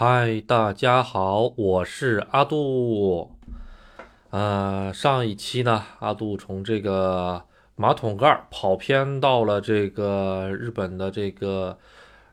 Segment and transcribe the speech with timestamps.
[0.00, 3.32] 嗨，大家好，我是阿杜。
[4.30, 7.42] 呃，上一期呢，阿杜从这个
[7.74, 11.76] 马桶盖跑偏到了这个日本的这个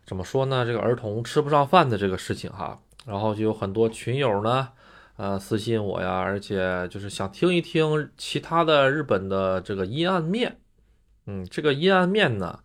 [0.06, 0.64] 怎么说呢？
[0.64, 4.70] 这个儿童吃不上饭的这个事情哈，然后就有很多群友呢，
[5.16, 10.60] 呃，私信我呀，而且就是想听一听其他的日本的这个阴暗面。
[11.26, 12.60] 嗯，这个阴暗面呢，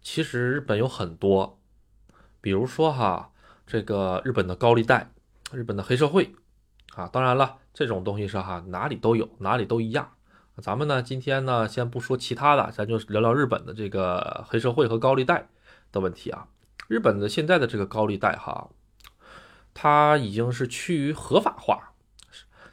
[0.00, 1.58] 其实日本有很多，
[2.40, 3.32] 比如说哈。
[3.66, 5.10] 这个日本的高利贷，
[5.52, 6.34] 日本的黑社会，
[6.94, 10.10] 啊，当然了，这种东西是哈哪里都有，哪里都一样。
[10.58, 15.48] 咱们呢今天呢先不说其他的，咱就聊聊日本的这个黑社会和高利贷
[15.90, 16.46] 的问题啊。
[16.86, 18.68] 日本的现在的这个高利贷哈，
[19.72, 21.90] 它已经是趋于合法化。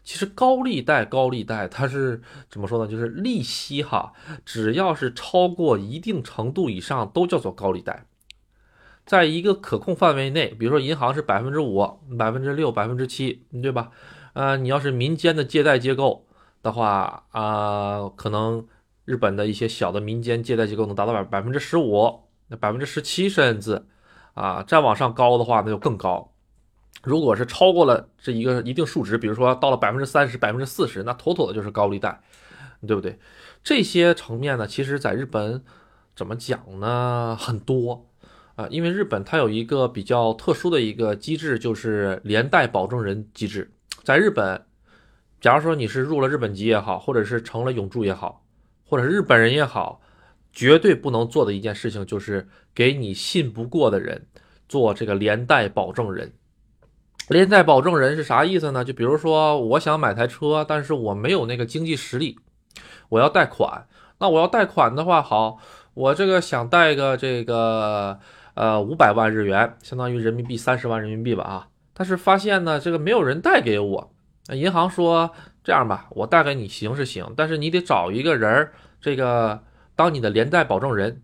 [0.04, 2.92] 其实高利贷，高利贷它是怎么说呢？
[2.92, 4.12] 就是利息哈，
[4.44, 8.06] 只要是超过一定程度以上，都叫做高利贷。
[9.12, 11.86] 在一个可控范围内，比如说银行是百分之五、
[12.18, 13.92] 百分之六、百分之七，对吧？
[14.32, 16.26] 呃，你要是民间的借贷机构
[16.64, 18.66] 的话啊，可能
[19.04, 23.86] 日本的一些小的民间借贷机构能达到百百分之十五、那百分之十七，甚至
[24.34, 26.32] 啊再往上高的话，那就更高。
[27.04, 32.22] 如果是超过了这一个一定数值，比如说到了百分之三十、百分之四十，那妥妥的就是高利贷，
[32.88, 33.20] 对不对？
[33.62, 35.62] 这些层面呢，其实在日本
[36.16, 37.36] 怎么讲呢？
[37.38, 38.08] 很多。
[38.56, 43.72] 啊，因为日本它有一个比较特殊的一个机制，就是连带保证人机制。
[44.04, 44.66] 在日本，
[45.40, 48.44] 假如说你是入了日本籍也好，或者是成了永住也好，
[48.86, 50.02] 或者是日本人也好，
[50.52, 54.28] 绝对不能做的一件事情就是给你信不过的人
[54.68, 56.34] 做这个连带保证人。
[57.30, 58.84] 连带保证人是啥意思呢？
[58.84, 62.38] 就比如说我想买台车，但是我没有那个经济实力，
[63.10, 63.88] 我要贷款。
[64.20, 65.58] 那我要贷款的话，好，
[65.94, 68.20] 我这个想贷个这个。
[68.62, 71.68] 呃，五百万日元相当于人民币三十万人民币吧啊！
[71.96, 74.14] 但是发现呢，这个没有人贷给我。
[74.52, 75.32] 银行说
[75.64, 79.64] 这样吧，我贷给你行是行，但是你得找一个人儿，这个
[79.96, 81.24] 当你的连带保证人。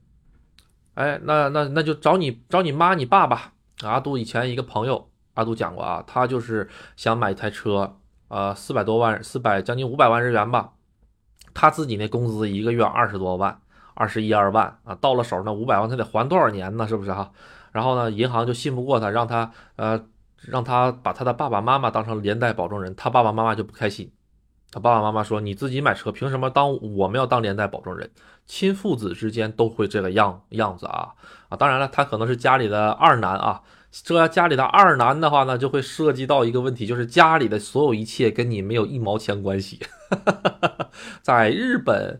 [0.95, 3.53] 哎，那那那就找你找你妈你爸吧。
[3.83, 7.97] 阿杜以前一个朋友，阿杜讲过啊，他就是想买一台车，
[8.29, 10.71] 呃，四百多万，四百将近五百万日元吧。
[11.53, 13.61] 他自己那工资一个月二十多万。
[13.97, 16.87] 二十一二万啊，到了手那五百万他得还多少年呢？
[16.87, 17.31] 是不是哈？
[17.71, 19.99] 然后呢，银行就信不过他，让他呃
[20.41, 24.11] 让他把他的爸爸妈妈当成连带保证人，他爸爸妈妈就不开心。
[24.69, 28.11] 他爸爸妈妈说：“你自己买车，凭什么当我们要当连带保证人？
[28.45, 31.15] 亲父子之间都会这个样样子啊
[31.47, 31.55] 啊！
[31.57, 33.61] 当然了，他可能是家里的二男啊。
[33.91, 39.79] 这家里的二男的话呢，就会涉及到一个问题，就是家里的所有一切跟你没有一毛钱关系。
[41.23, 42.19] 在日本。”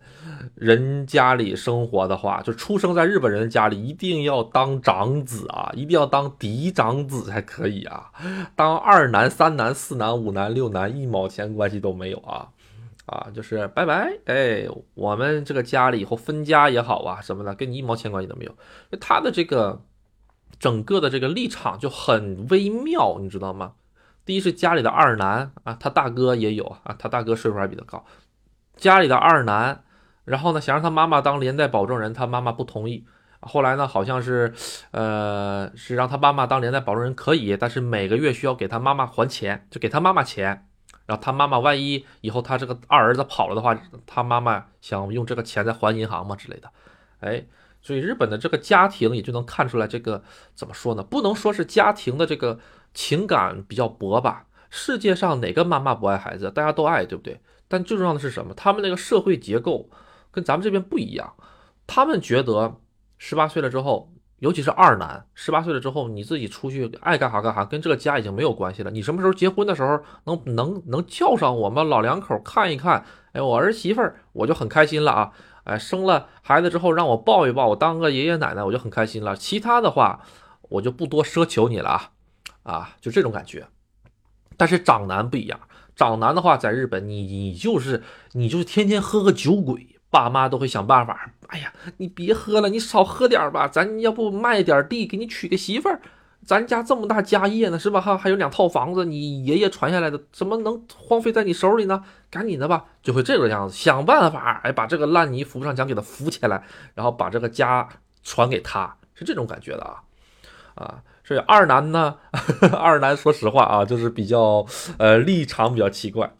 [0.59, 8.11] 人家里生活的话，就出生在日本人的家里，一定要当长子啊，一定要当嫡长子才可以啊。
[8.55, 12.49] 当二男、三男、四男、五男、六男，一毛钱关系都没有啊
[13.05, 14.17] 啊，就是拜拜。
[14.25, 18.51] 哎，我们这个家里以后分家也好啊，什么的，跟你一毛钱关系都没有。
[18.99, 19.83] 他的这个
[20.57, 23.73] 整个的这个立场就很微妙，你知道吗？
[24.25, 28.03] 第一是家里的二男啊，他大哥也有啊，他大哥岁数还比他高，
[28.75, 29.83] 家里的二男。
[30.27, 33.05] 然后呢，想让他妈妈当连带保证人，他妈妈不同意。
[33.39, 34.53] 后来呢，好像是，
[34.91, 40.67] 呃，是让他妈妈当连带保证人可以，但是每个月需要给他妈妈还钱，就给他妈妈钱。
[41.05, 46.69] 然后他妈妈万一以后他这个二儿子跑了的话，他妈妈想用这个钱再还银行嘛之类的。
[47.21, 47.45] 哎，
[47.81, 50.21] 所以日本的这个家庭也就能看出来，这个
[50.53, 51.01] 怎么说呢？
[51.03, 52.59] 不能说是家庭的这个
[52.93, 54.47] 情感比较薄吧？
[54.69, 56.51] 世界上哪个妈妈不爱孩子？
[56.51, 57.39] 大家都爱，对不对？
[57.69, 58.53] 但最重要的是什么？
[58.53, 59.89] 他们那个社会结构。
[60.37, 61.33] 跟咱们这边不一样，
[61.87, 62.75] 他们觉得
[63.17, 68.91] 十八岁了之后，尤其是二男，十八岁了之后，你自己出去爱干啥干啥，跟这个家已经没有关系了。
[68.91, 73.03] 你什么时候结婚的时候，能能能叫上我们老两口看一看？
[73.31, 75.33] 哎，我儿媳妇儿，我就很开心了啊！
[75.63, 79.35] 哎，生了孩子之后让我抱一抱，我当个爷爷奶奶，我就很开心了。
[79.35, 80.21] 其他的话，
[80.69, 82.11] 我就不多奢求你了啊！
[82.61, 83.67] 啊，就这种感觉。
[84.55, 85.59] 但是长男不一样，
[85.95, 88.03] 长男的话，在日本，你你就是
[88.33, 89.96] 你就是天天喝个酒鬼。
[90.09, 91.31] 爸妈都会想办法。
[91.47, 93.67] 哎呀，你别喝了，你少喝点吧。
[93.67, 96.01] 咱要不卖点地，给你娶个媳妇儿。
[96.45, 97.99] 咱家这么大家业呢，是吧？
[97.99, 102.03] 哈，还有两套房子，你爷爷传下来的，怎么能荒废在你手里呢？
[102.29, 106.63] 赶紧的吧，就会这个样子，想办法，哎，把这个烂泥扶不上墙，给他扶起来，
[106.93, 107.89] 然后把这个家
[108.23, 110.03] 传给他，是这种感觉的啊。
[110.75, 112.15] 啊，所以二男呢，
[112.71, 114.65] 二男说实话啊，就是比较
[114.99, 116.31] 呃立场比较奇怪。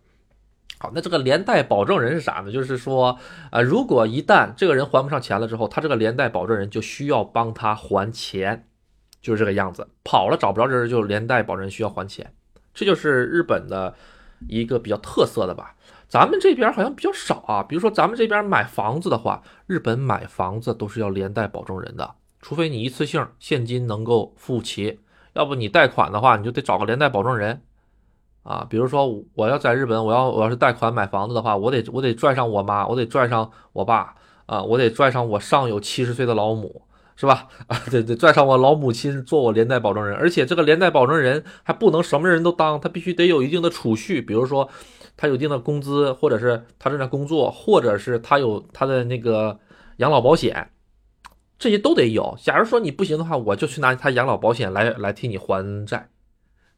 [0.80, 2.52] 好，那这个连带保证人是啥呢？
[2.52, 3.18] 就是说，
[3.52, 8.68] 呃，如果一旦这个人还不上钱了之后，他这个连带保证人就需要帮他还钱，
[9.20, 12.32] 就是这个样子，跑了找不着人，就连带保证人需要还钱，
[12.76, 13.96] 这就是日本的
[14.48, 15.76] 一个比较特色的吧。
[16.08, 25.00] 咱们这边好像比较少啊，比如说咱们这边买房子的话，日本买房子都是要连带保证人的，除非你一次性现金能够付齐，
[25.34, 27.64] 要不你贷款的话，你就得找个连带保证人
[28.48, 28.66] 啊。
[28.70, 34.16] 比如说我要在日本，我要我要是贷款买房子的话，我得我得拽上我妈，我得拽上我爸
[34.46, 36.84] 啊，我得拽上我上有七十岁的老母。
[37.20, 37.48] 是吧？
[37.66, 44.70] 啊，对对，拽上我老母亲做我连带保证人，而且这个连带保证人还不能什么人都当，他必须得有一定的储蓄，比如说
[45.18, 49.58] 他有一定的工资，或者是他正在工作，或者是他有他的那个
[49.96, 50.70] 养老保险，
[51.58, 52.38] 这些都得有。
[52.40, 56.10] 假如说你不行的话，我就去拿他养老保险来来替你还债。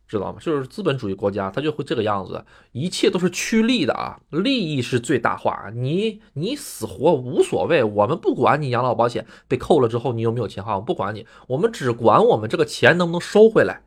[0.09, 0.39] 知道吗？
[0.41, 13.83] 就是资本主义国家，它就会这个样子，一切都是趋利的啊，利益是最大化，你你死活无所谓，我们不管你养老保险被扣了之后你有没有钱花，我们不管你，我们只管我们这个钱能不能收回来，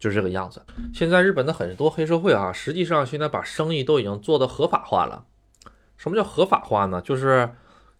[0.00, 0.62] 就是这个样子。
[0.92, 5.24] 现在日本的很多黑社会啊，实际上现在把生意都已经做得合法化了。
[5.96, 7.00] 什么叫合法化呢？
[7.00, 7.50] 就是。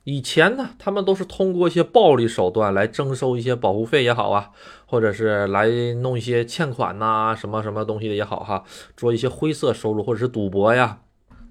[0.04, 4.50] 以前呢，他们都是通过一些暴力手段来征收一些保护费也好啊，
[4.84, 5.68] 或者是来
[6.00, 8.64] 弄一些欠款呐，什么什么东西的也好哈，
[8.96, 10.98] 做一些灰色收入或者是赌博呀，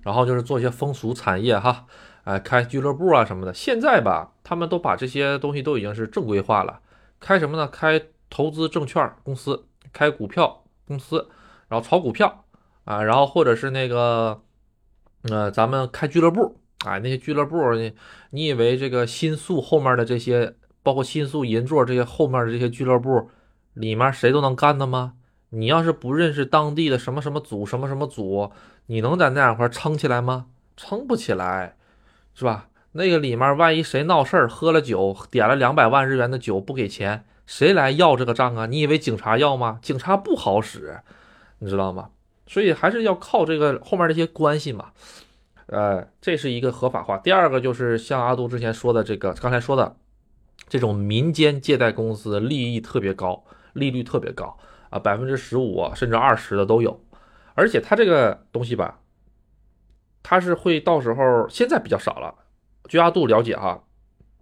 [0.02, 1.86] 然后就是做一些风俗产业哈，
[2.26, 3.54] 哎，开俱乐部啊什么的。
[3.54, 6.82] 现在吧，他们都把这些东西都已经是正规化了，
[7.22, 7.66] 开什么呢？
[7.68, 11.30] 开投资证券公司，开股票公司，
[11.70, 12.44] 然后炒股票
[12.84, 14.42] 啊，然后或者是那个，
[15.30, 16.58] 呃，咱们开俱乐部。
[16.86, 17.94] 哎，那些俱乐部，你
[18.32, 23.30] 你以为这个新宿后面的这些，包括新宿银座这些后面的这些俱乐部，
[23.74, 25.14] 里面谁都能干的吗？
[25.50, 28.52] 你要是不认识当地的什么什么组、什么什么组，
[28.88, 30.48] 你能在那两块撑起来吗？
[30.76, 31.76] 撑不起来，
[32.34, 32.70] 是吧？
[32.94, 38.66] 那个里面万一谁闹事儿，喝了酒，点了两百万日元的酒不给钱，谁来要这个账啊？
[38.66, 39.80] 你以为警察要吗？
[39.82, 41.00] 警察不好使，
[41.60, 42.10] 你知道吗？
[42.48, 44.92] 所以还是要靠这个后面这些关系嘛。
[45.72, 47.18] 呃，这是一个合法化。
[47.18, 49.96] 第二个就是像阿杜之前说的这个，刚才说的
[50.68, 54.58] 这种民间借贷公司利益特别高，利率特别高
[54.90, 57.02] 啊，百分之十五甚至二十的都有。
[57.54, 59.00] 而且它这个东西吧，
[60.22, 62.36] 它是会到时候现在比较少了。
[62.90, 63.84] 据阿杜了解哈，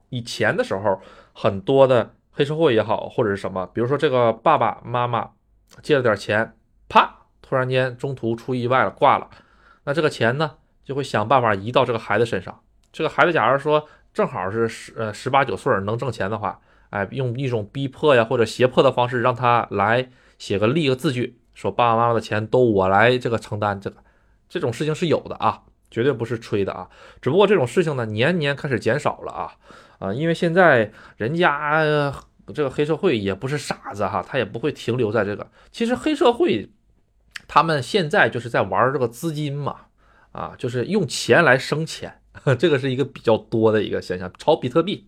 [0.09, 0.99] 以前的时候
[1.31, 5.29] 很多的黑社会也好或者是什么，比如说这个爸爸妈妈
[5.83, 9.29] 借了点钱，啪，突然间中途出意外了挂了，
[9.83, 10.55] 那这个钱呢？
[10.89, 12.59] 就会想办法移到这个孩子身上。
[12.91, 16.59] 这个孩子，假如说正好是十呃十八九岁能挣钱的话，
[16.89, 20.09] 哎，用一种逼迫呀或者胁迫的方式让他来
[20.39, 23.79] 写个立个字据，说爸爸妈妈的钱都我来这个承担。
[23.79, 23.97] 这个
[24.49, 26.89] 这种事情是有的啊，绝对不是吹的啊。
[27.21, 29.51] 只不过这种事情呢，年年开始减少了啊
[29.99, 31.83] 啊，因为现在人家
[32.55, 35.47] 这个黑社会也不是傻子哈，他也不会停留在这个。
[35.71, 36.67] 其实黑社会
[37.47, 39.81] 他们现在就是在玩这个资金嘛。
[40.31, 42.21] 啊，就是用钱来生钱，
[42.59, 44.31] 这个是一个比较多的一个现象。
[44.37, 45.07] 炒比特币，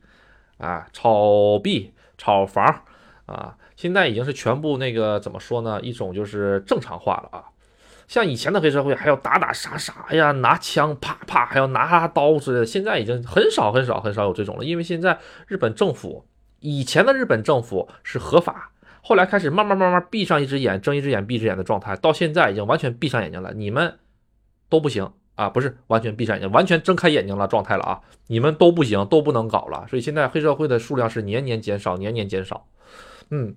[0.58, 2.84] 啊，炒币、炒房，
[3.28, 5.80] 啊，现在已经是全部那个怎么说呢？
[5.82, 7.46] 一种就是正常化了啊。
[8.08, 14.66] 像以前的黑社会还要打打杀杀呀，拿枪啪啪，还要拿刀之类的，现在已经很少很少很少有这种了。
[14.66, 16.26] 因为现在日本政府，
[16.60, 18.72] 以前的日本政府是合法，
[19.02, 23.54] 后来开始慢慢慢慢闭上一只眼睁一只眼闭一只眼的状态，到现在已经完全闭上眼睛了。
[23.54, 24.00] 你们。
[24.72, 28.02] 都不行啊，不是完全闭上眼睛，完全睁开眼睛了状态了啊！
[28.28, 29.86] 你们都不行，都不能搞了。
[29.90, 32.68] 所以现在黑社会的数量是年年减少，年年减少。
[33.32, 33.56] 嗯，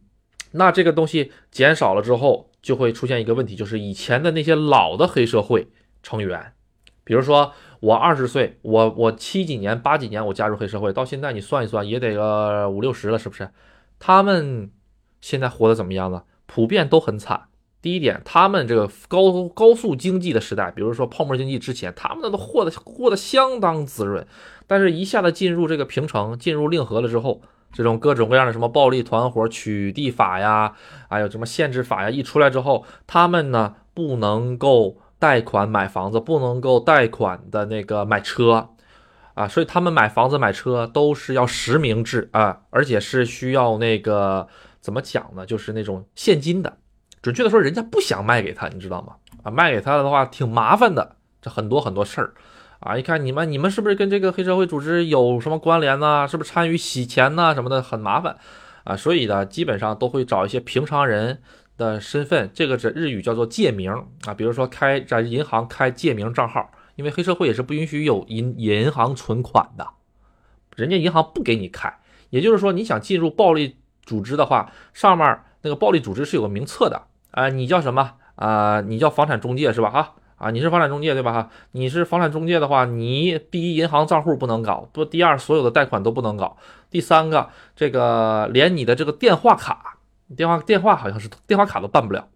[0.50, 5.68] 那这个东西减少了之后，就会出现一个问题，就是以前的那些老的黑社会
[6.02, 6.52] 成员，
[7.04, 13.48] 比如说我二十岁，我我七几年、八几年我加入黑社会，到现在你算一算，也得个五六十了，是不是？
[14.00, 14.70] 他们
[15.20, 16.24] 现在活得怎么样呢？
[16.46, 17.48] 普遍都很惨。
[17.84, 24.26] 第一点，他们这个高高速经济的时代，比如说泡沫经济之前，他们那都过得过得相当滋润。
[24.66, 27.42] 但是，一下子进入这个平城，进入令和了之后，
[27.74, 30.72] 这种各种各样的什么暴力团伙、取缔法呀，
[31.10, 38.70] 还有什么限制法呀，一出来之后，他们呢不能够贷款买房子，不能够贷款的那个买车
[39.34, 44.48] 啊，所以他们买房子买车都是要实名制啊，而且是需要那个
[44.80, 45.44] 怎么讲呢？
[45.44, 46.78] 就是那种现金的。
[47.24, 49.14] 准确的说，人家不想卖给他，你知道吗？
[49.44, 52.34] 啊，卖给他的话挺麻烦的，这很多很多事儿，
[52.80, 56.28] 啊，一看你们你们是不是跟这个黑社会组织有什么关联呢？
[56.28, 57.54] 是不是参与洗钱呢？
[57.54, 58.36] 什么的很麻烦，
[58.84, 61.40] 啊，所以呢，基本上都会找一些平常人
[61.78, 63.90] 的身份，这个是日语叫做借名
[64.26, 69.88] 啊，比如说开在银行开借名账号，因为黑社会也是不允许有银银行存款的，
[70.76, 71.90] 人家银行不给你开，
[72.28, 73.76] 也就是说你想进入暴力。
[74.06, 77.04] 组织的话，上面那个暴力组织是有个名册的
[77.34, 78.80] 啊，你叫什么啊？
[78.80, 79.90] 你叫房产中介是吧？
[79.90, 81.32] 哈啊，你是房产中介对吧？
[81.32, 86.56] 哈，你是房产中介的话，你第一银行账户不能搞，不，第二所有的贷款都不能搞，
[86.90, 89.98] 第三个这个连你的这个电话卡、
[90.36, 92.28] 电话电话好像是电话卡都办不了，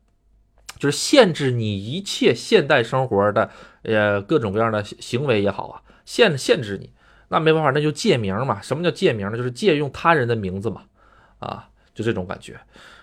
[0.78, 3.50] 就是限制你一切现代生活的
[3.82, 6.92] 呃各种各样的行为也好啊，限限制你。
[7.30, 8.58] 那没办法，那就借名嘛。
[8.62, 9.36] 什么叫借名呢？
[9.36, 10.84] 就是借用他人的名字嘛，
[11.40, 12.58] 啊，就这种感觉。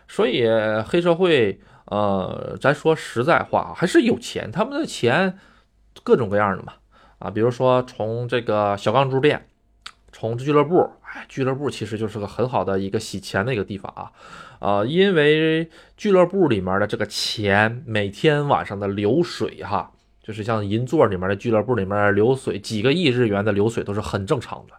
[0.07, 0.47] 所以
[0.87, 5.37] 黑社会，呃，咱说实在话，还是有钱，他们的钱
[6.03, 6.73] 各种各样的嘛，
[7.19, 9.47] 啊，比如说从这个小钢珠店，
[10.11, 14.11] 从俱乐部，哎，俱乐部其实就是个很好的一个洗钱的一个地方啊，
[14.59, 19.91] 呃，因为俱乐部里面的这个钱每天晚上的流水哈。
[20.25, 24.73] 就是像银座里面的俱乐部里面流水几个亿日元的流水都是很正常的，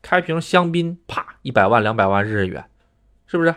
[0.00, 2.64] 开瓶香槟啪一百万两百万日元，
[3.26, 3.52] 是不是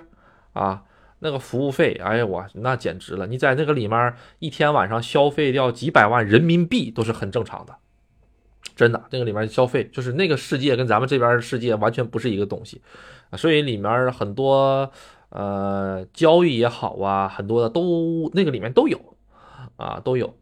[0.53, 0.81] 啊？
[1.25, 3.25] 那个服务费，哎呀我那简直了！
[3.25, 7.75] 你在那个里面一天晚上消费掉几百万人民币都是很正常的，
[8.75, 12.79] 真的那个里面消费就是那个世界跟咱们这边世界完全不是一个东西，
[13.34, 14.91] 所以里面很多
[15.29, 19.00] 呃交易也好啊，很多的都那个里面都有
[19.77, 20.34] 啊都有。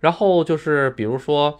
[0.00, 1.58] 然后就是，比如说，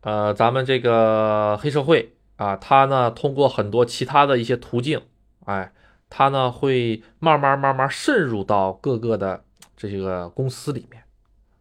[0.00, 5.02] 呃，咱们这个黑社会啊，他呢通过很多其他的一些途径，
[5.44, 5.70] 哎，
[6.16, 9.42] 他呢会慢慢慢慢渗入到各个的
[9.76, 11.02] 这个公司里面，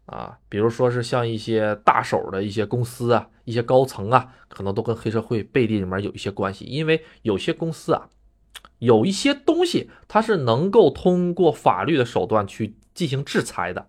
[0.06, 8.10] 啊，比如说是像一些大手的一些公司啊，一些高层啊，可能都跟黑社会背地里面有一些关系，因为有些公司啊，
[8.78, 13.88] 有一些东西它是能够通过法律的手段去进行制裁的。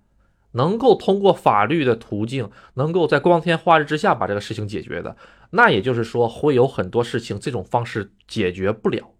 [0.53, 5.17] 能够通过法律的途径，能够在光天化日之下把这个事情解决的，
[5.51, 9.11] 那也就是说会有很多事情这种方式解决不了。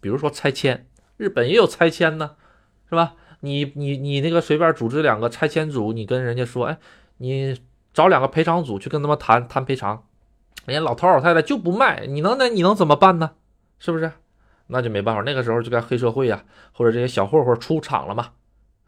[0.00, 0.86] 比如说拆迁，
[1.16, 2.36] 日本也有拆迁呢，
[2.88, 3.14] 是吧？
[3.40, 6.78] 你你你那个随便组织两个拆迁组，你跟人家说，哎，
[7.18, 7.60] 你
[7.92, 10.04] 找两个赔偿组去跟他们谈谈赔偿，
[10.66, 13.32] 人家老头老太太就不卖，你能那你能怎么办呢？
[13.78, 14.10] 是不是？
[14.68, 18.32] 那就没办法，那个时候就该黑社会呀，或者这些小混混出场了嘛。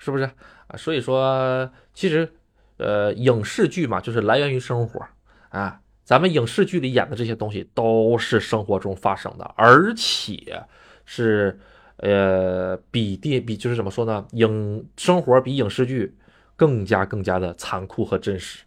[0.02, 0.24] 是不是
[0.66, 0.76] 啊？
[0.78, 2.32] 所以说，其实，
[2.78, 5.06] 呃，影视剧嘛，就是来源于生活
[5.50, 5.80] 啊。
[6.04, 10.64] 咱们影视剧里演的这些东西都是生活中发生的，而且
[11.12, 11.58] 是，
[11.96, 14.24] 呃，比电比就是怎么说呢？
[14.30, 16.16] 影生活比影视剧
[16.54, 18.62] 更加更加的残酷和真实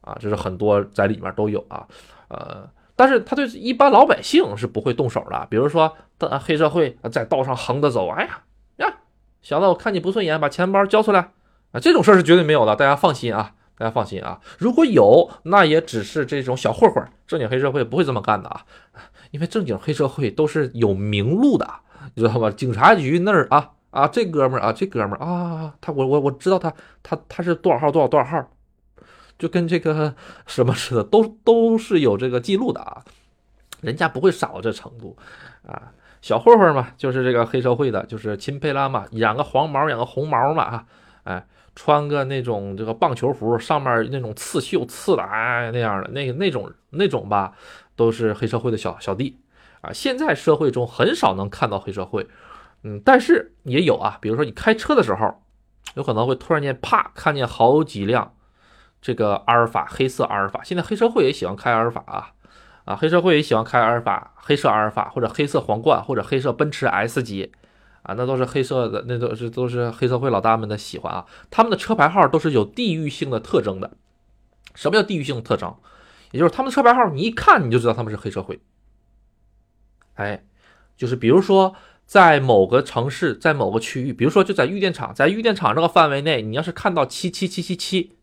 [0.00, 0.16] 啊。
[0.18, 1.86] 这是很多在里面都有啊。
[2.28, 2.66] 呃，
[2.96, 5.46] 但是他对一般老百姓是不会动手的。
[5.50, 5.94] 比如说，
[6.40, 8.42] 黑社会在道上横着走，哎呀
[8.76, 8.96] 呀。
[9.42, 11.32] 小子，我看你不顺眼，把钱包交出来
[11.72, 11.78] 啊！
[11.78, 14.40] 这种事儿是绝对没有的，大家放心啊，大家放心啊。
[14.58, 18.64] 如果有，那也只是这种小混混，正经黑社会不会这么干的啊。
[19.30, 21.68] 因为正经黑社会都是有名录的，
[22.14, 22.50] 你知道吧？
[22.50, 28.50] 警察局那儿啊啊，这哥们儿啊，这哥们儿啊，他我我我知道他他他是多少号多少多少号，
[29.38, 30.14] 就跟这个
[30.46, 33.02] 什么似的，都都是有这个记录的啊。
[33.80, 35.16] 人家不会少这程度
[35.66, 35.92] 啊。
[36.22, 40.84] 小混混嘛，就是这个黑社会的，就是钦佩拉嘛，染个黄毛，染个红毛嘛，啊，
[41.22, 47.52] 哎，穿个那种这个棒球服，上面那种刺绣刺的，哎，那样的那那种那种吧，
[47.96, 49.40] 都是黑社会的小小弟
[49.80, 49.92] 啊。
[49.92, 52.28] 现在社会中很少能看到黑社会，
[52.84, 55.42] 嗯，但是也有啊，比如说你开车的时候，
[55.94, 58.34] 有可能会突然间啪看见好几辆
[59.02, 62.32] 这个阿尔法黑色阿尔法，现在黑社会也喜欢开阿尔法啊。
[62.84, 67.50] 啊，黑社会也喜欢开阿尔法，黑色阿尔法或者黑色皇冠或者黑色奔驰 S 级，
[68.02, 71.26] 啊，那都是黑色的，那都是都是黑社会老大们的喜欢啊。
[71.50, 73.90] 他们的车牌号都是有地域性的特征的。
[74.76, 75.74] 什么叫地域性特征？
[76.30, 78.60] 也就是他们的车牌号，你一看你就知道他们是黑社会。
[80.14, 80.44] 哎，
[80.96, 88.16] 就是比如说在某个城市，在某个区域，比如说就在玉电厂，在玉电厂这个范围内，你要是看到七七七七七，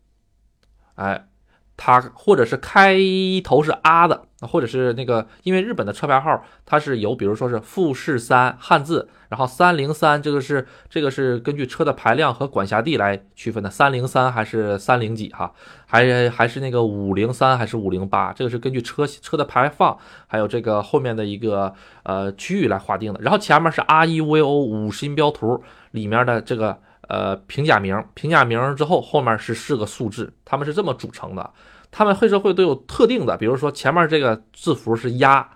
[0.94, 1.28] 哎。
[1.76, 2.96] 它或者是开
[3.42, 15.52] 头是啊的，或者是那个，因为日本的车牌号它是有，比如说是富士山汉字，然后三零三这个是这个是根据车的排量和管辖地来区分的，三零三还是三零几哈，
[15.86, 26.78] 还还是那个五零三还是五零八，这个是根据车车的排放还有这个后面的一个呃区域来划定的，然后前面是 R E V O 五十音标图里面的这个。
[27.08, 31.50] 呃，平假名，平假名之后后面是四个数字，他们是这么组成的。
[31.90, 35.48] 他们黑社会都有特定的，比如说前面这个字符是压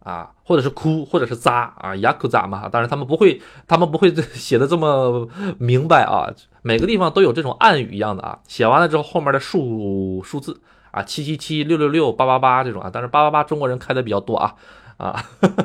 [0.00, 2.68] 啊，或者是哭，或者是扎啊，压哭扎嘛。
[2.68, 5.26] 当然他们不会，他们不会写的这么
[5.58, 6.28] 明白啊。
[6.62, 8.38] 每个地方都有这种暗语一样的啊。
[8.46, 14.54] 写完了之后后面的数数字啊，七七七六六六八八八这种啊，但是八八八中国人开的比较多啊
[14.98, 15.24] 啊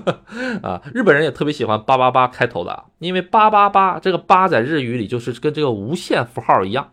[0.64, 0.82] 啊！
[0.94, 6.92] 日本人也特别喜欢八八八开头的，因为八八八这个八在日语里就是跟这个无限符号一样，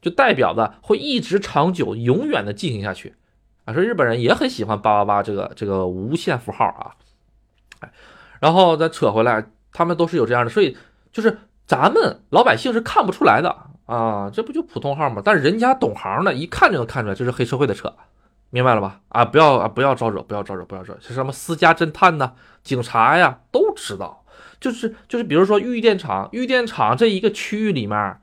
[0.00, 3.14] 就代表的会一直长久、永远的进行下去
[3.66, 3.74] 啊。
[3.74, 6.96] 说日本人也很喜欢八八八这个这个无限符号啊。
[8.40, 10.76] 然后再扯回来，他们都是有这样的，所以
[11.12, 13.54] 就是咱们老百姓是看不出来的
[13.84, 15.20] 啊，这不就普通号吗？
[15.22, 17.94] 但是人家懂行的，一看就能看出来这是黑社会的车。
[18.50, 19.00] 明白了吧？
[19.08, 21.00] 啊，不要啊，不要招惹，不要招惹，不要招惹。
[21.00, 22.32] 是什么私家侦探呢？
[22.62, 24.24] 警察呀，都知道。
[24.58, 28.18] 就是就是，比如说玉电厂，玉电厂这一个区域里面，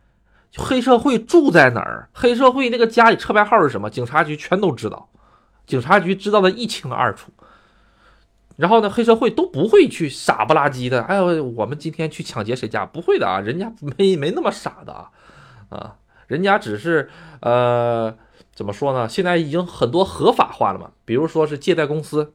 [0.58, 2.10] 黑社会住在哪儿？
[2.14, 3.90] 黑社会那个家里车牌号是什么？
[3.90, 5.10] 警察局全都知道，
[5.68, 7.32] 警察局知道的一清二楚。
[8.56, 11.04] 然后呢，黑社会都不会去傻不拉几的。
[11.04, 12.86] 哎呦，我们今天去抢劫谁家？
[12.86, 15.10] 不会的啊，人家没没那么傻的啊，
[15.70, 15.96] 啊，
[16.28, 17.10] 人家只是
[17.42, 18.16] 呃。
[18.56, 19.10] 怎么说呢？
[19.10, 22.34] 现在已经很多合法化了嘛，比如说是借贷公司，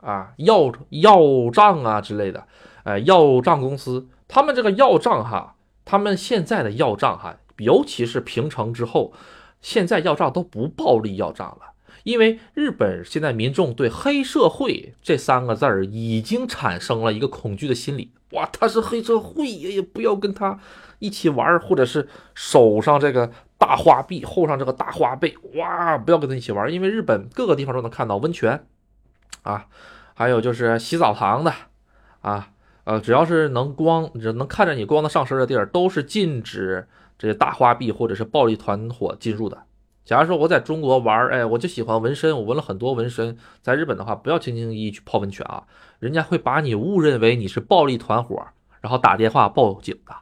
[0.00, 2.46] 啊，要要账啊之类的，
[2.84, 9.12] 呃，要账公司，他们这个要账哈，他们现在的要账哈，尤其是平成之后，
[9.60, 11.72] 现在要账都不暴力要账了，
[12.04, 20.60] 因为日本现在民众对黑社会这三个字儿已经产生了一个恐惧的心理，哇，他是黑社会，也不要跟他
[21.00, 23.32] 一起玩，或者是手上这个。
[23.58, 25.98] 大花臂，后上这个大花背，哇！
[25.98, 28.64] 不要跟他一起玩，因为日本各个地方都能看到温泉，
[29.42, 29.66] 啊，
[30.14, 31.52] 还有就是洗澡堂的，
[32.20, 32.50] 啊，
[32.84, 36.86] 呃，只要是能光，只能看着你光的上身的地儿，都是禁止
[37.18, 39.64] 这些大花臂或者是暴力团伙进入的。
[40.04, 45.64] 假如说我在中国玩，哎，我就喜欢纹身，我纹了很多纹身，在日本的话，不要轻轻易易去泡温泉啊，
[45.98, 48.46] 人家会把你误认为你是暴力团伙，
[48.80, 50.14] 然后打电话报警的。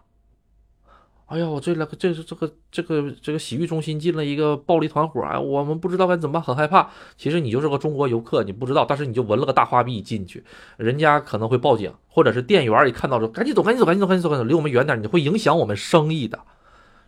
[1.27, 6.89] 哎呀，我这个这是这个这个这个洗浴中心进了一个暴力团伙啊，我们不知道该怎么办，很害怕。
[7.17, 10.45] 其实你就是个中国游客，你不知道，但是你就纹了个大花臂进去，
[10.77, 16.39] 人家可能会报警，或者是店员一看到就赶紧走，赶紧走，赶紧走，赶紧走，赶紧走，离我们远点，你会影响我们生意的，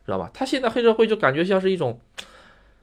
[0.05, 0.29] 知道吧？
[0.35, 2.01] 他现在黑社会就感觉像是一种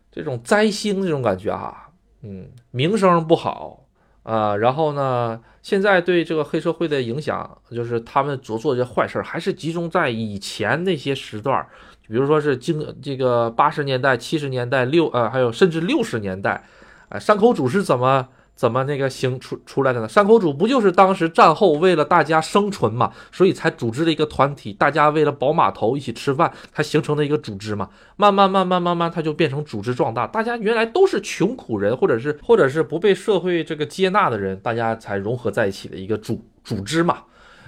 [0.10, 3.85] 这种灾星这种感觉哈，嗯，名声不好。
[4.26, 5.40] 啊，然后呢？
[5.62, 11.66] 现在对这个黑社会的影响，就是他们所做的这些坏事，还是集中在以前那些时段，
[12.08, 16.64] 比如说是经这个八十年代、七十年代、六呃，还有甚至六十年代，
[17.10, 18.28] 啊，山口组是怎么？
[18.56, 20.08] 怎么那个行出出来的呢？
[20.08, 27.90] 山口组不就是当时战后为了大家生存嘛，所以才组织了一个团体，大家为了保码头一起吃饭，才形成的一个组织嘛。
[28.16, 30.26] 慢慢慢慢慢慢，它就变成组织壮大。
[30.26, 37.24] 大家原来都是穷苦人，或者是或者是不被社会这个接纳的人，大家才融合在一起的一个组组织嘛。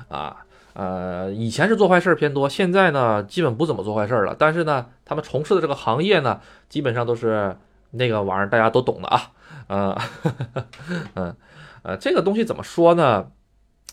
[0.08, 0.38] 啊
[0.74, 4.36] 呃，以前是做坏事偏多，现在呢基本不怎么做坏事了。
[4.38, 7.58] 但是呢，他们从事的这个行业呢，基本上都是
[7.98, 9.32] 那个玩意儿，大家都懂的啊。
[9.70, 9.98] 嗯，
[11.16, 11.36] 嗯，
[11.84, 13.32] 呃，这个东西怎么说呢？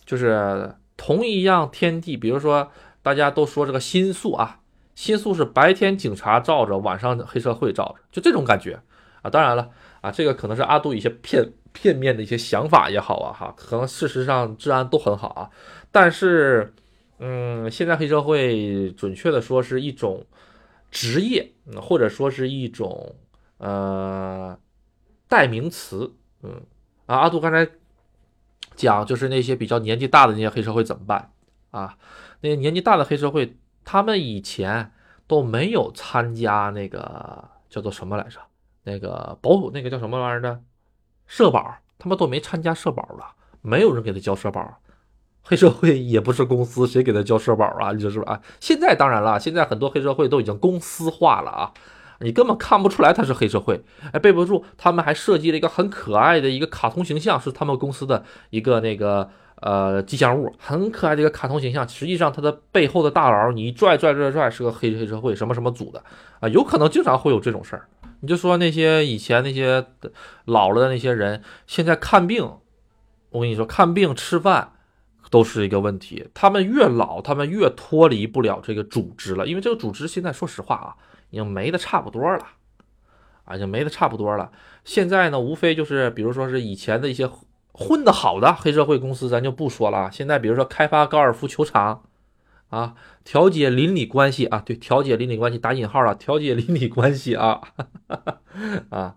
[0.04, 2.70] 就是同一样天地，比如说
[3.02, 4.60] 大家都说这个新宿啊，
[4.94, 8.78] 新宿是白天警察罩着，晚上黑社会罩着，就这种感觉
[9.22, 9.30] 啊。
[9.30, 15.50] 当然了啊，这个可能是阿杜一些片片面的一些想法也好啊，哈，可能事实上治安都很好啊。
[15.90, 16.72] 但是，
[17.18, 20.24] 嗯，现在黑社会准确的说是一种
[20.90, 23.16] 职业，嗯或者说是一种
[23.58, 24.58] 呃。
[25.26, 26.62] 代名词，嗯
[27.06, 27.68] 啊，阿杜刚才
[28.76, 31.32] 讲就是那些比较年纪大的那些黑社会怎么办
[31.72, 31.96] 啊？
[32.40, 34.92] 那些年纪大的黑社会，他们以前
[35.26, 38.38] 都没有参加那个叫做什么来着？
[38.84, 40.62] 那个保那个叫什么玩意儿的
[41.26, 44.78] 社保，他们都没参加社保了，没有人给他交社保。
[45.42, 47.90] 黑社会 也不是公司，谁给他交社保啊？
[47.90, 48.34] 你说是吧？
[48.34, 51.72] 啊，现在当然了，现在很多黑社会都已经公司化了啊。
[52.24, 59.28] 你根本看不出来他是黑社会，哎，备不住，他们还设计了一个很可爱的一个卡通形象，是他们公司的一个那个
[59.60, 61.86] 呃吉祥物，很可爱的一个卡通形象。
[61.86, 66.02] 实际上，他的背后的大佬，你一拽拽拽拽，是个黑黑社会什么什么组的
[66.40, 67.86] 啊，有可能经常会有这种事儿。
[68.20, 69.84] 你就说那些以前那些
[70.46, 72.42] 老了的那些人，现在看病，
[73.30, 74.72] 我跟你说，看病吃饭
[75.28, 76.26] 都是一个问题。
[76.32, 80.96] 他们越老，他们越脱离不了这个组织了，因为这个组织现在说实话啊。
[81.34, 82.38] 已经没的差不多了，
[83.44, 84.52] 啊，已经没的差不多了。
[84.84, 87.28] 现在呢，无非就是，比如说是以前的一些
[87.72, 90.08] 混的好的黑社会公司，咱就不说了。
[90.12, 92.04] 现在比如说开发高尔夫球场，
[92.70, 92.94] 啊，
[93.24, 97.60] 调解邻里关系啊，对，调解邻里关系打引号了，调解邻里关系啊，
[98.90, 99.16] 啊，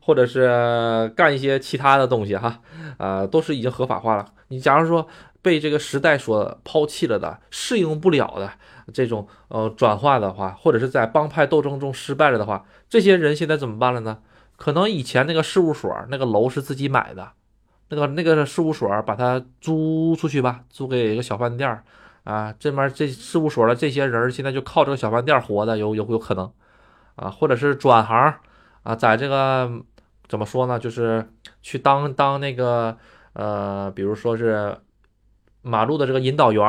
[0.00, 2.60] 或者是干一些其他的东西哈，
[2.96, 4.24] 啊，都是已经合法化了。
[4.48, 5.06] 你假如说
[5.48, 8.52] 被这个时代所抛弃了的，适应不了的。
[8.92, 14.18] 这种呃转化的话，或者是在帮派斗争中失败了的话，这些人现在怎么办了呢？
[14.56, 17.32] 可能以前那个事务所那个楼是自己买的，
[17.88, 21.82] 那个那个事务所把它租出去吧，租给一个小饭店
[22.24, 26.52] 啊，这边这事务所的这些人现在就靠这个小饭店活的，有有有可能
[27.16, 28.34] 啊，或者是转行
[28.82, 29.70] 啊，在这个
[30.28, 31.26] 怎么说呢，就是
[31.62, 32.96] 去当当那个
[33.32, 34.76] 呃，比如说是
[35.68, 36.64] 马路的这个引导员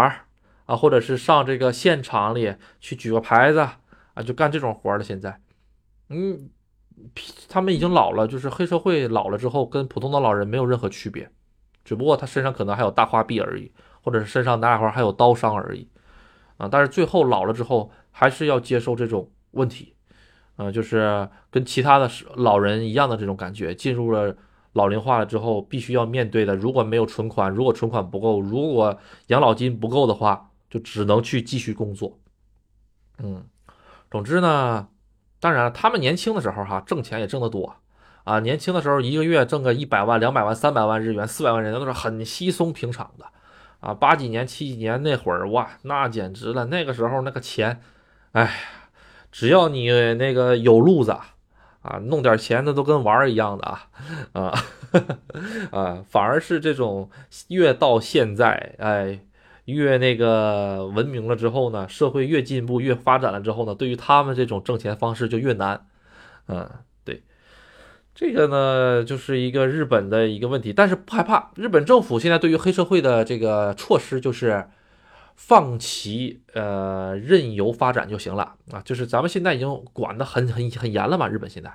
[0.65, 3.59] 啊，或者是上这个现场里去举个牌子
[4.13, 5.03] 啊，就干这种活儿了。
[5.03, 5.39] 现在，
[6.09, 6.49] 嗯。
[7.47, 11.31] 他们已经老了，就是黑社会老了之后，跟普通的老人没有任何区别，
[11.85, 13.71] 只不过他身上可能还有大花臂而已，
[14.03, 15.88] 或者是身上哪块还有刀伤而已，
[16.57, 19.95] 啊，但是最后老了之后，还是要接受这种问题，
[20.57, 24.35] 啊，就是跟其他的老人一样的这种感觉，进入了
[24.79, 32.17] 老龄化了之后，必须要面对的，如果没有存款，如果存款不够，如果养老金不够的话，就只能去继续工作，
[33.17, 33.43] 嗯，
[34.09, 34.87] 总之呢。
[35.41, 37.73] 当然，他们年轻的时候哈，挣钱也挣得多，
[38.25, 43.25] 啊，年轻的时候一个月挣个一百万、两百万、三百万日元、四百万人都是很稀松平常的，
[43.79, 47.81] 啊，八几年、七几年那会儿哇，那简直了，那个时候那个钱，
[48.33, 48.53] 哎，
[49.31, 51.15] 只要你那个有路子，
[51.81, 53.89] 啊，弄点钱那都跟玩儿一样的啊，
[54.33, 54.53] 啊，
[55.71, 57.09] 啊，反而是这种
[57.47, 59.19] 越到现在，哎。
[59.65, 65.85] 越那个文明了之后呢，社会越进步越发展了之后呢，对于他们这种挣钱方式就越难。
[66.47, 66.67] 嗯，
[67.05, 67.21] 对，
[68.15, 71.51] 这个呢就是一个日本的一个问题，但是不害怕。
[71.55, 74.67] 日本政府现在对于黑社会的这个措施就是
[75.41, 81.30] 放其呃任由发展就行了啊，就是咱们现在已经管得很很很严了嘛。
[81.30, 81.73] 日本现在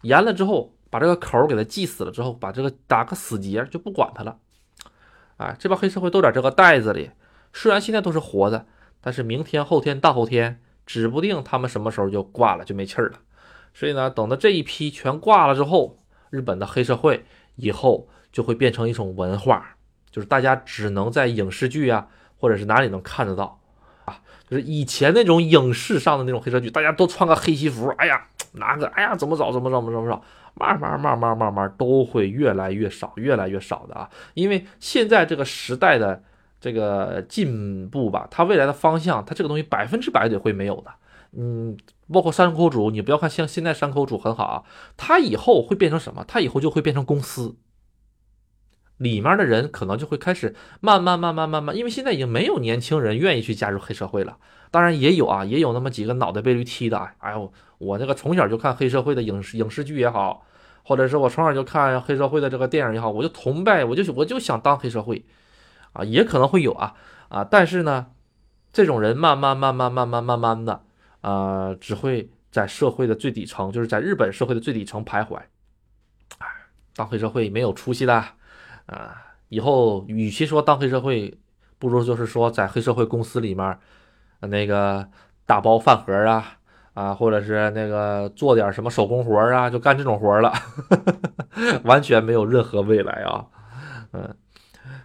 [0.00, 4.38] 严了之后，把这个口给它系死了之后，把这个打个死结就不管它了。
[5.36, 7.10] 哎，这帮黑社会都在这个袋子里。
[7.52, 8.66] 虽然现在都是活的，
[9.02, 13.20] 但是明天、后天、大后天，指不定他们什么时候就挂了，就没气儿了。
[13.74, 15.98] 所以呢，等到这一批全挂了之后，
[16.30, 19.76] 日本的黑社会以后就会变成一种文化，
[20.10, 22.08] 就是大家只能在影视剧啊，
[22.42, 23.60] 或者是哪里能看得到
[24.04, 24.18] 啊。
[24.50, 30.20] 就是以前那种影视上的那种黑社剧，大家都穿个黑西服，哎呀，拿个，哎呀，怎么找，怎么找，怎么找，
[30.54, 34.10] 慢慢、慢慢、慢慢都会越来越少，越来越少的啊。
[34.34, 36.24] 因为现在这个时代的。
[36.62, 40.92] 这个进步吧，它未来的方向，它这个东西百分之百得会没有的。
[41.32, 41.76] 嗯，
[42.12, 44.62] 包括山口组，你不要看像现在山口组很好啊，
[44.96, 46.24] 它以后会变成什么？
[46.28, 47.56] 它以后就会变成公司，
[48.98, 54.38] 里面的人可能就会开始慢慢慢慢慢慢，因为现在已经没有年轻人愿意去加入黑社会了。
[54.70, 56.98] 当然也有啊，也有那么几个脑袋被驴踢的。
[57.18, 60.46] 哎呦，我那个从小就看黑社会的影视影视剧也好，
[60.82, 65.24] 或者是我从小就看黑社会的这个电影也好，我就崇拜，我就我就想当黑社会。
[65.92, 66.94] 啊，也可能会有啊
[67.28, 68.06] 啊，但是呢，
[68.72, 70.84] 这种人慢慢慢慢慢慢慢慢的，
[71.20, 75.36] 呃，只会在社会的最底层，就是在日本社会的最底层徘徊。
[76.38, 76.46] 哎，
[76.96, 78.24] 当黑社会没有出息的
[78.86, 79.16] 啊，
[79.48, 81.36] 以后与其说当黑社会，
[81.78, 83.78] 不如就是说在黑社会公司里面，
[84.40, 85.08] 那个
[85.46, 86.56] 打包饭盒啊
[86.94, 90.52] 啊，或者是那个做点什么手工活啊，就干这种活了，
[91.84, 93.46] 完全没有任何未来啊，
[94.12, 94.34] 嗯。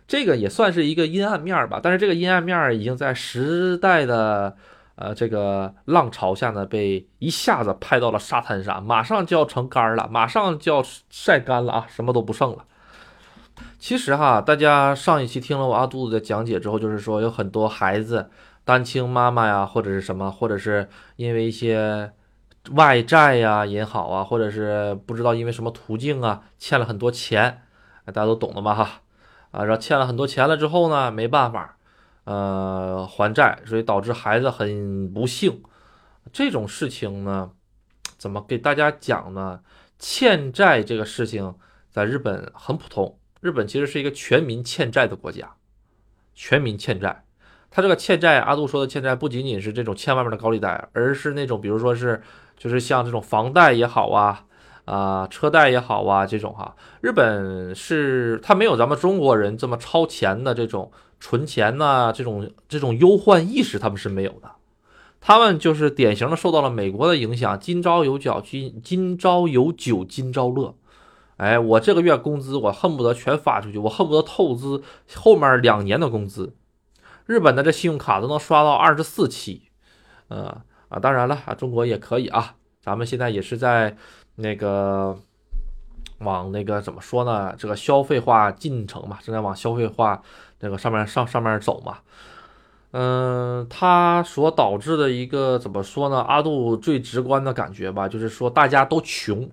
[0.08, 4.56] 这个也算是一个阴暗面吧，但是这个阴暗面已经在时代的
[4.96, 12.64] 呃这个浪潮下呢，被一下子拍到了沙滩上，马上就要成干了，马上就要晒干了啊，什么都不剩了。
[13.80, 18.30] 其实哈，大家上一期听了我阿杜的讲解之后，就是说有很多孩子
[18.64, 22.12] 单亲妈妈呀，或者是什么，或者是因为一些
[22.72, 27.62] 外债呀也好啊，或者是不知道因为什么途径啊，欠了很多钱，
[28.06, 29.02] 大家都懂的嘛哈。
[29.52, 31.78] 啊，然后欠了很多钱了之后呢，没办法，
[32.26, 35.64] 呃，还债，所以导致孩子很不幸。
[36.34, 37.52] 这种事情呢，
[38.18, 39.62] 怎么给大家讲呢？
[39.98, 41.56] 欠债这个事情
[41.90, 43.18] 在日本很普通。
[43.48, 45.54] 日本其实是一个全民欠债的国家，
[46.36, 47.24] 全民欠债。
[47.72, 52.22] 他这个欠债，阿杜说的欠债不仅仅是这种欠外面的高利贷，而是那种比如说是，
[52.58, 54.44] 就是像这种房贷也好啊。
[54.84, 64.52] 啊，车贷也好啊，这种哈，日本是他没有咱们中国人这么超前的这种存钱呐，这种这种忧患意识，他们是没有的。
[65.22, 70.76] 他们就是典型的受到了美国的影响，今朝有酒今今朝有酒今朝乐。
[71.38, 74.82] 哎，我这个月工资我恨不得全发出去，我恨不得透支
[75.16, 76.54] 后面两年的工资。
[77.26, 79.70] 日本的这信用卡都能刷到二十四期，
[80.28, 83.98] 呃啊，当然了啊，中国也可以啊，咱们现在也是在。
[84.40, 85.18] 那个
[86.20, 87.56] 往那个怎么说呢？
[87.58, 90.22] 这个消费化进程嘛，正在往消费化
[90.60, 91.98] 那个上面上上面走嘛。
[92.92, 96.20] 嗯，它所导致的一个怎么说呢？
[96.20, 99.50] 阿杜最直观的感觉吧，就是说大家都穷，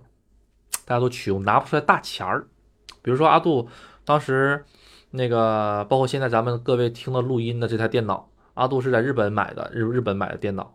[0.84, 2.46] 大家都穷，拿不出来大钱儿。
[3.02, 3.68] 比如说阿杜
[4.04, 4.64] 当时
[5.10, 10.74] 那个包括现在咱们各位听的录音的这台电脑，阿杜是在日本买的，日日本买的电脑，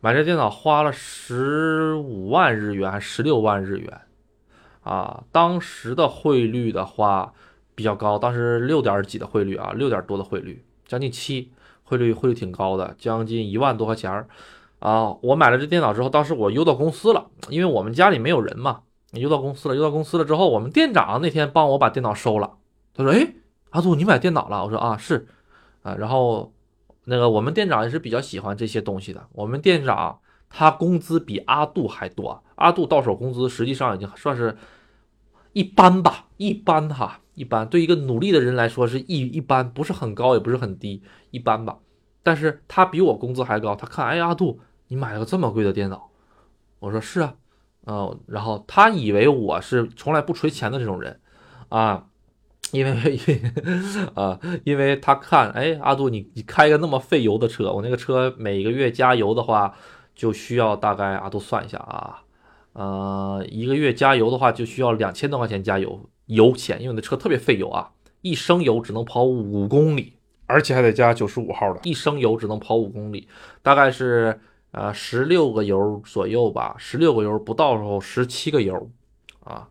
[0.00, 4.00] 买这电脑花了十五万日元还是十六万日元
[4.82, 5.24] 啊？
[5.32, 7.32] 当时的汇率的话
[7.74, 14.28] 比较高，当时六点几的汇率啊，六点多的汇率，将近七，汇率汇率挺高的，将近一万多块钱儿。
[14.78, 18.80] 啊，我买了这电脑之后，当时我邮到公司了，因为我们家里没有人嘛，
[19.12, 19.74] 邮到公司了。
[19.74, 22.56] 邮到公司了之后，我们店长那天帮我把电脑收了。
[22.94, 23.34] 他说：“哎，
[23.70, 25.26] 阿杜，你买电脑了？”我说：“啊，是。”
[25.82, 26.52] 啊，然后
[27.04, 29.26] 那个我们店长也是比较喜欢这些东西的。
[29.32, 34.56] 我们店长他工资比阿杜还多，阿杜到手工资实际上已经算是
[35.52, 37.66] 一般吧，一般哈，一般。
[37.66, 41.78] 对一个努力的人来说是一一般，不是很高，也不是很低，一般吧。
[42.22, 43.74] 但是他比我工资还高。
[43.74, 44.60] 他看，哎，阿杜。
[44.88, 46.10] 你买了个这么贵的电脑，
[46.80, 47.36] 我说是啊，
[47.90, 51.18] 嗯，然后他以为我是从来不存钱的这种人，
[51.70, 52.06] 啊，
[52.70, 53.18] 因为
[54.14, 59.74] 啊，因为他看，哎，阿杜，你你开个那么费油的车，我那个车每个月加油的话，
[60.14, 62.22] 就需要大概阿杜算一下啊，
[62.74, 70.12] 呃，一个月加油的话就需要两千多块钱加油油钱，因为那车特别费油啊，一升油只能跑五公里，
[70.46, 73.26] 而且还得加九十五号的，一升油只能跑五公里，
[73.62, 74.38] 大概是。
[74.72, 78.90] 啊，十六个油左右吧，十六个油不到时候十七个油，
[79.42, 79.66] 啊，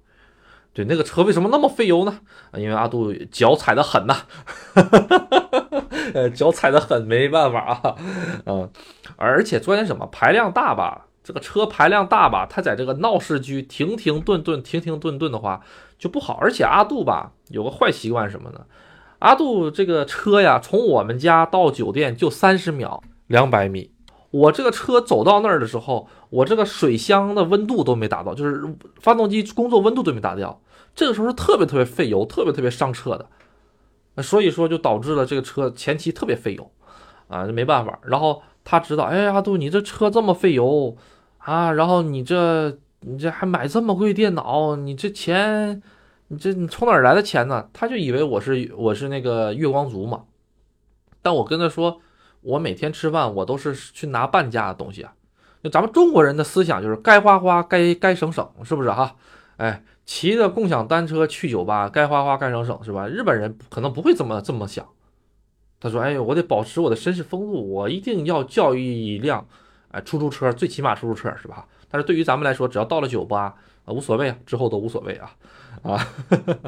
[0.74, 2.20] 对，那个车为什么那么费油呢？
[2.54, 4.16] 因为阿杜脚踩的狠呐，
[6.14, 7.96] 呃， 脚踩的狠，没办法啊，
[8.46, 8.70] 嗯，
[9.16, 15.62] 而且关键什么，排量大吧，这个车排量大吧，它在这个闹市区停停顿顿，停停顿顿的话
[15.98, 16.38] 就不好。
[16.42, 18.66] 而且阿杜吧有个坏习惯什么呢？
[19.20, 23.92] 阿杜这个车呀，从我们家到酒店就三十秒，两百米。
[24.32, 28.64] 我这个车走到那儿的时候，我这个水箱的温度都没达到，就是
[29.00, 30.62] 发动机工作温度都没达到。
[30.94, 34.22] 这个时候是特别特别费油，特别特别伤车的。
[34.22, 36.72] 所以说就导致了这个车前期特别费油，
[37.28, 37.98] 啊，没办法。
[38.04, 40.96] 然后他知道，哎呀，阿杜，你这车这么费油
[41.40, 45.82] 啊，然后你这你这还买这么贵电脑，你这钱，
[46.28, 47.68] 你这你从哪儿来的钱呢？
[47.74, 50.26] 他就以为我是我是那个月光族嘛。
[51.24, 52.00] 但我跟他说。
[52.42, 55.14] 我每天吃饭，我都是去拿半价的东西啊。
[55.62, 59.16] 那咱们中国人的思想就是该花花，该该省省，是不是哈？
[59.58, 63.08] 哎，骑着共享单车去酒吧，该花花该省省，是吧？
[63.08, 64.88] 日本人可能不会这么这么想。
[65.82, 69.46] 他说：“哎呦，我得保持我的绅士风度，我一定要叫一辆
[69.92, 71.66] 哎出租车，最起码出租车是吧？
[71.90, 75.32] 但是对于咱们来说，只要到了酒吧啊，无所谓啊，之后都无所谓啊
[75.84, 76.08] 啊。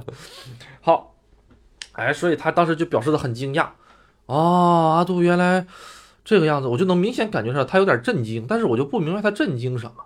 [0.80, 1.16] 好，
[1.92, 3.68] 哎，所以他当时就表示的很惊讶。”
[4.32, 5.68] 哦，阿杜原来
[6.24, 10.06] 这个样子，我就能明显感觉上他有点震惊，但是我就不明白他震惊什么。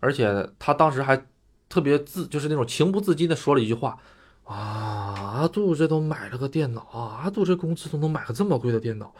[0.00, 1.26] 而且他当时还
[1.70, 3.98] 特别自，就是那种情不自禁的说了一句话
[4.44, 9.14] ：“啊，阿杜这都买了个电脑啊，阿杜这工资都能买个这么贵的电脑，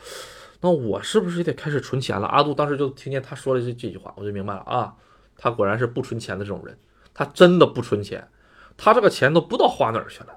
[0.61, 4.95] 那我是不是也得开始存钱了？”阿杜当时就听见他说了这这句话，我就明白了啊，
[5.39, 6.79] 他果然是不存钱的这种人，
[7.15, 8.29] 他真的不存钱，
[8.77, 10.35] 他这个钱都不知道花哪儿去了。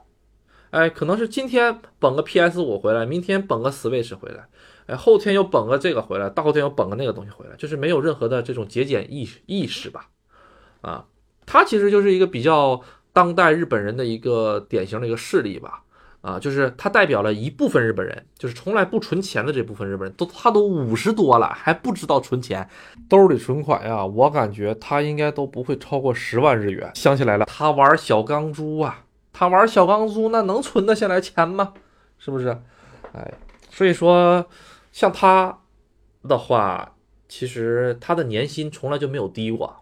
[0.72, 4.48] 哎，可能是今天捧个 PS 五回来，明天捧个 Switch 回来，
[4.86, 10.10] 哎，后天又捧个这个回来，大后天又捧个那个东西回来，就是没有任何的这种节俭意识意识吧？
[10.82, 11.06] 啊，
[11.46, 15.82] 他其实就是一个比较当代日本人的一个典型的一个事例吧？
[16.22, 22.70] 啊，就是他代表了一部分日本人，就是从来不存钱的这部分日本人，都他都五十多了还不知道存钱，
[23.08, 26.92] 兜里存款呀，我感觉他应该都不会超过十万日元。
[26.94, 29.06] 想起来了，他玩小钢珠啊。
[29.40, 31.74] 他玩小钢珠，那能存得下来钱吗？
[32.18, 32.50] 是不是？
[33.14, 33.34] 哎，
[33.70, 34.46] 所以说，
[34.92, 35.60] 像他
[36.28, 36.98] 的话，
[37.30, 39.78] 其实他的年薪从来就没有低过。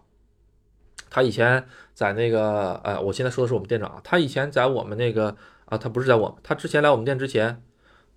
[1.10, 4.00] 他以前在那个，哎，我现在说的是我们店长。
[4.04, 7.60] 他以前在我们那个啊，他不是在我们，他之前来我们店之前，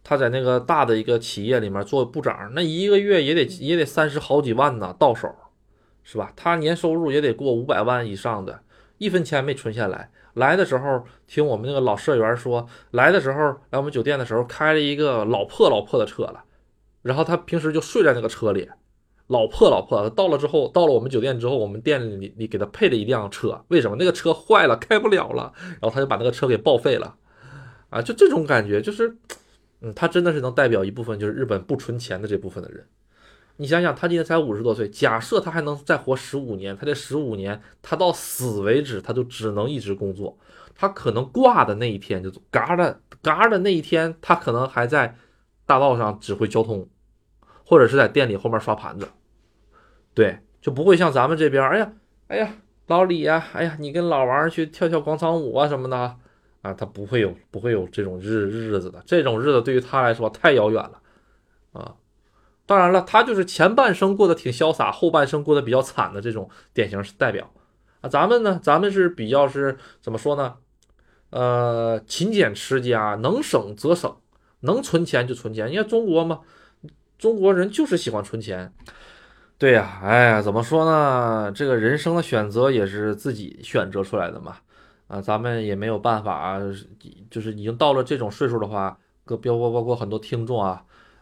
[0.04, 5.34] 他在那个大的一个企业里面做部长，那一个月也得也得三十好几万呢，到手，
[6.04, 6.32] 是吧？
[6.36, 8.62] 他年收入也得过五百万以上的，
[9.00, 10.12] 一分钱没存下来。
[10.34, 16.44] 来的时候听我们那个老社员说，来的时候来我们酒店的时候开了一个老破老破的车了，
[17.02, 18.70] 然后他平时就睡在那个车里，
[19.28, 20.10] 老破老破。
[20.10, 23.98] 到了之后，到了我们酒店之后，我们店里里给他配了一辆车，为什么？
[23.98, 27.16] 那个车坏了，开不了了，然后他就把那个车给报废了，
[27.90, 29.16] 啊，就这种感觉，就是，
[29.82, 32.86] 嗯，他真的是能代表一部分就是日本不存钱的这部分的人。
[33.62, 40.36] 你想想，他今年才五十多岁，假设他还能再活十五年，他这十五年，他到死为止，他就只能一直工作。
[40.74, 45.16] 他可能挂的那一天，就嘎的嘎的那一天，他可能还在
[45.68, 46.90] 大道上指挥交通，
[47.64, 49.08] 或者是在店里后面刷盘子。
[50.16, 51.94] 对，就不会像咱们这边，哎呀，
[52.30, 52.56] 哎呀，
[52.88, 56.18] 老李呀，哎呀，你跟老王去跳跳广场舞啊什么的，
[56.64, 61.00] 啊，他不会有不会有这种日日子的，这种日子对于他来说太遥远了
[61.74, 61.94] 啊。
[62.72, 67.52] 当然了，他就是前半生过得挺潇洒，后半生过得比较惨的这种典型代表
[68.00, 68.08] 啊。
[68.08, 70.56] 咱们呢，咱们是比较是怎么说呢？
[71.32, 74.16] 呃，勤俭持家，能省则省，
[74.62, 75.70] 能存钱就存钱。
[75.70, 76.40] 你看中国嘛，
[77.18, 78.74] 中国人就是喜欢存钱。
[79.58, 81.52] 对呀，哎呀，怎么说呢？
[81.54, 84.56] 这个人生的选择也是自己选择出来的嘛。
[85.10, 86.58] 啊，咱们也没有办法，
[87.30, 90.82] 就是已经到了这种岁数的话，各包括包括很多听众啊，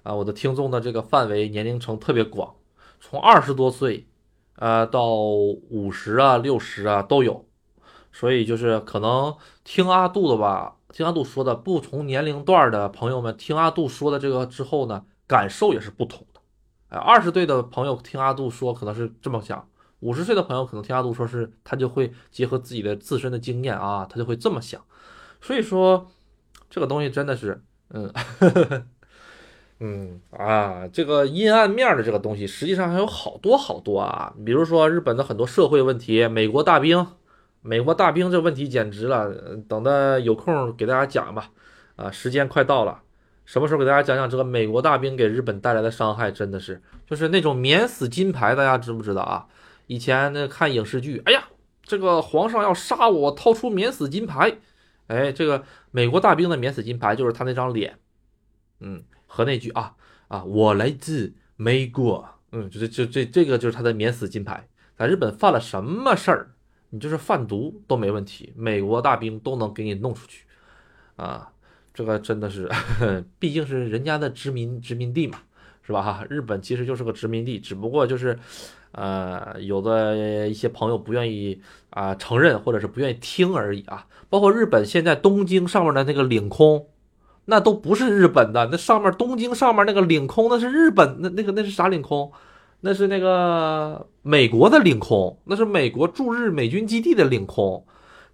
[0.10, 2.56] 啊，我的听众的这个范围年龄层特别广，
[3.00, 4.08] 从二十多岁，
[4.56, 7.45] 呃，到五十啊、六十啊都有。
[8.12, 16.41] 所以就是可能听阿杜的吧，听阿杜说的，不同年龄段的朋友们听阿杜说的这个之后呢，感受也是不同的。
[16.88, 19.60] 哎，二十岁的朋友听阿杜说，可能是这么想；
[20.00, 24.84] 五十岁的朋友可能听阿杜说，是他就会结合自己的自身的经验啊，他就会这么想。
[25.39, 26.08] 所以说，
[26.67, 28.12] 这个东西真的是，嗯，
[29.80, 34.34] 嗯啊，这个阴暗面的这个东西，实际上还有好多好多啊。
[34.46, 37.08] 比如说日本的很多社会问题，美国大兵，
[37.62, 39.32] 美国大兵这问题简直了，
[39.68, 41.52] 等的有空给大家讲吧。
[41.96, 43.02] 啊，时间快到了。
[43.46, 46.32] 什么时候给大家讲讲这个美国大兵给日本带来的伤害？
[46.32, 49.48] 真的是，就是那种免死金牌，大家知不知道啊？
[49.88, 51.46] 以前那看影视剧，哎呀，
[51.82, 54.58] 这个皇上要杀我，掏出免死金牌，
[55.08, 57.98] 哎，这个美国大兵的免死金牌就是他那张脸，
[58.82, 59.96] 嗯，和那句啊
[60.28, 66.52] 啊，我来自美国，嗯，就是这这这个就是他的免死金牌，在日本犯了什么事儿，
[66.89, 70.44] 你就是贩毒都没问题，美国大兵都能给你弄出去，
[71.15, 71.54] 啊。
[71.92, 72.70] 这个真的是，
[73.39, 75.39] 毕竟是人家的殖民殖民地嘛，
[75.82, 76.02] 是吧？
[76.02, 78.39] 哈，日本其实就是个殖民地，只不过就是，
[78.94, 84.08] 呃，有的一些朋友不愿意啊承认，或者是不愿意听而已啊。
[84.30, 86.88] 包括日本现在东京上面的那个领空，
[87.50, 92.32] 那都不是日本的，那上面东京上面那个领空那是日本，那那个那是啥领空？
[92.82, 97.86] 那是那个美国的领空，那是美国驻日美军基地的领空。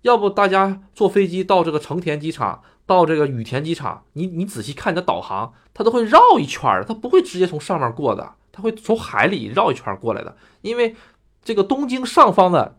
[0.01, 2.61] 要不大家坐飞机到这个成田机场？
[2.85, 10.37] 到这个羽田机场，你你仔细看你的导航，它都会绕一圈，它不会直接从上面过的，它会从海里绕一圈过来的。
[10.61, 10.95] 因为
[11.43, 12.77] 这个东京上方的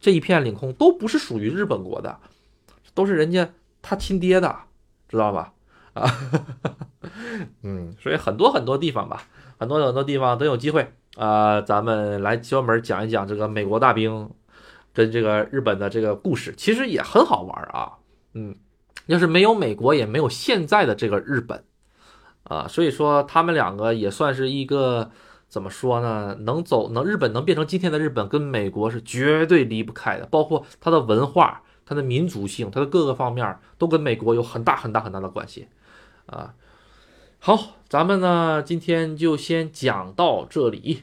[0.00, 2.18] 这一片领空都不是属于日本国的，
[2.94, 3.50] 都是人家
[3.82, 4.56] 他亲爹的，
[5.10, 5.52] 知道吧？
[5.94, 6.10] 啊，
[7.64, 9.22] 嗯，所以很多很多地方吧，
[9.58, 14.30] 很多很多地方都有机会啊，咱们来专门讲一讲这个美国大兵
[14.92, 17.92] 跟这个日本的这个故事，其实也很好玩啊，
[18.34, 18.54] 嗯。
[19.06, 21.62] 要是没有美国，也没有现在的这个日本，
[22.44, 25.10] 啊，所以说他们两个也算是一个
[25.46, 26.34] 怎么说呢？
[26.40, 35.68] 能走，能日本能变成今天的日本，跟美国是绝对离不开的，包括它的文化、它的民族性、它的各个方面都跟美国有很大很大很大的关系，
[36.26, 36.54] 啊，
[37.38, 41.02] 好，咱们呢今天就先讲到这里，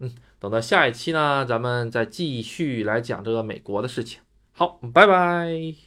[0.00, 4.20] 嗯，等到下一期呢，咱们再继续来讲这个美国的事情。
[4.52, 5.85] 好，拜拜。